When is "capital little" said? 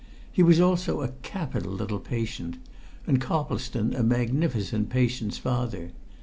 1.21-1.99